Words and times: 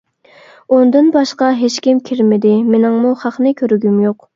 ئۇندىن 0.77 1.11
باشقا 1.17 1.51
ھېچكىم 1.61 2.03
كىرمىدى، 2.11 2.57
مېنىڭمۇ 2.75 3.17
خەقنى 3.25 3.59
كۆرگۈم 3.63 4.07
يوق. 4.11 4.25